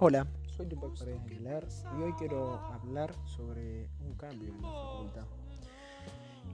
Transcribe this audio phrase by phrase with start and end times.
[0.00, 1.66] Hola, soy Tupac Paredes Aguilar
[1.98, 5.26] y hoy quiero hablar sobre un cambio en la facultad.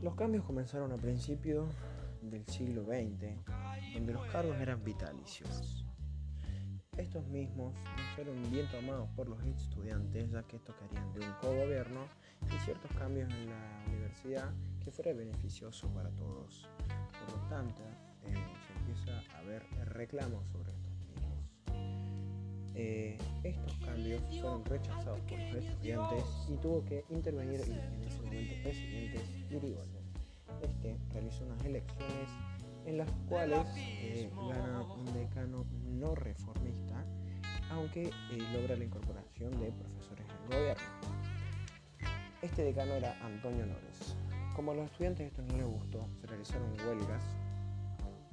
[0.00, 1.68] Los cambios comenzaron a principios
[2.22, 3.36] del siglo XX,
[3.92, 5.84] donde los cargos eran vitalicios.
[6.96, 11.32] Estos mismos no fueron bien tomados por los estudiantes, ya que estos querían de un
[11.34, 12.00] cogobierno
[12.46, 16.66] y ciertos cambios en la universidad que fuera beneficioso para todos.
[17.20, 17.82] Por lo tanto,
[18.22, 18.34] eh,
[18.66, 20.93] se empieza a ver reclamos sobre mismos.
[22.86, 28.54] Eh, estos cambios fueron rechazados por los estudiantes y tuvo que intervenir en ese momento
[28.62, 30.04] presidente Irigoyen.
[30.60, 32.28] Este realizó unas elecciones
[32.84, 37.02] en las cuales eh, gana un decano no reformista,
[37.70, 38.10] aunque
[38.52, 40.84] logra la incorporación de profesores del gobierno.
[42.42, 44.14] Este decano era Antonio Nores.
[44.54, 47.24] Como a los estudiantes esto no les gustó, se realizaron huelgas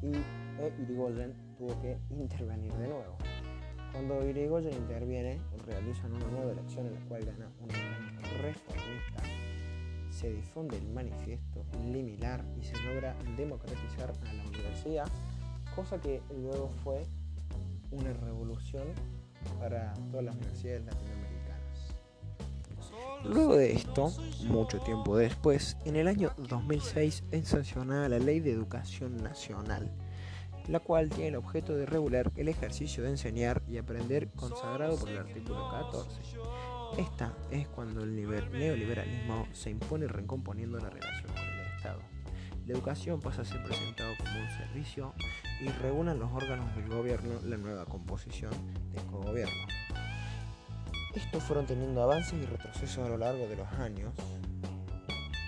[0.01, 3.17] y e Irigoyen tuvo que intervenir de nuevo.
[3.91, 7.69] Cuando Irigoyen interviene, realizan una nueva elección en la cual gana un
[8.41, 9.23] reformista,
[10.09, 15.07] se difunde el manifiesto limilar y se logra democratizar a la universidad,
[15.75, 17.05] cosa que luego fue
[17.91, 18.87] una revolución
[19.59, 21.31] para todas las universidades latinoamericanas.
[23.25, 24.11] Luego de esto,
[24.47, 29.91] mucho tiempo después, en el año 2006 es sancionada la Ley de Educación Nacional,
[30.67, 35.09] la cual tiene el objeto de regular el ejercicio de enseñar y aprender consagrado por
[35.09, 36.21] el artículo 14.
[36.97, 42.01] Esta es cuando el neoliberalismo se impone recomponiendo la relación con el Estado.
[42.67, 45.13] La educación pasa a ser presentado como un servicio
[45.61, 48.51] y regulan los órganos del gobierno la nueva composición
[48.93, 49.53] del cogobierno.
[51.15, 54.13] Estos fueron teniendo avances y retrocesos a lo largo de los años,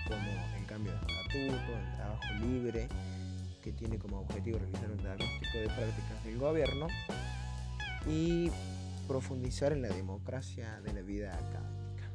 [0.06, 2.88] como el cambio de estatuto, el trabajo libre,
[3.64, 6.86] que tiene como objetivo realizar un diagnóstico de prácticas del gobierno
[8.06, 8.50] y
[9.08, 12.10] profundizar en la democracia de la vida académica.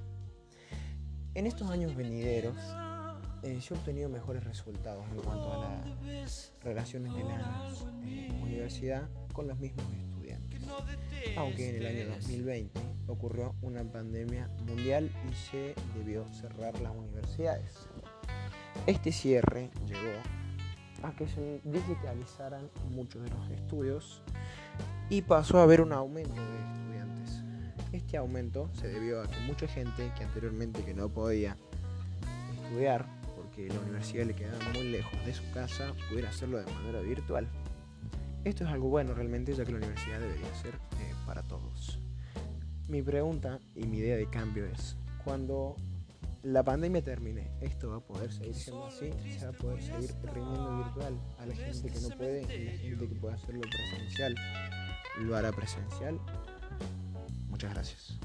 [1.34, 2.56] En estos años venideros
[3.42, 7.74] eh, se han obtenido mejores resultados en cuanto a las relaciones de la
[8.06, 10.62] eh, universidad con los mismos estudiantes,
[11.36, 17.90] aunque en el año 2020 ocurrió una pandemia mundial y se debió cerrar las universidades.
[18.86, 20.22] Este cierre llevó
[21.04, 24.22] a que se digitalizaran muchos de los estudios
[25.10, 27.44] y pasó a haber un aumento de estudiantes.
[27.92, 31.58] Este aumento se debió a que mucha gente que anteriormente que no podía
[32.54, 33.06] estudiar
[33.36, 37.48] porque la universidad le quedaba muy lejos de su casa pudiera hacerlo de manera virtual.
[38.44, 42.00] Esto es algo bueno realmente ya que la universidad debería ser eh, para todos.
[42.88, 45.76] Mi pregunta y mi idea de cambio es, cuando
[46.44, 50.16] la pandemia termine, esto va a poder seguir siendo así, se va a poder seguir
[50.34, 54.36] rindiendo virtual a la gente que no puede y la gente que puede hacerlo presencial,
[55.20, 56.20] lo hará presencial.
[57.50, 58.20] Muchas gracias.